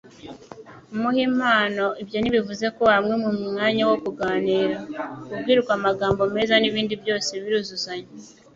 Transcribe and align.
kumuha 0.87 1.19
impano 1.29 1.85
ibyo 2.01 2.17
ntibivuuze 2.19 2.67
ko 2.75 2.81
wamwima 2.89 3.27
umwanya 3.33 3.83
wo 3.89 3.95
kuganira, 4.03 4.75
kubwirwa 5.27 5.71
amagambo 5.77 6.21
meza 6.35 6.53
n'ibindi 6.59 6.93
byose 7.01 7.31
biruzuzanya. 7.43 8.09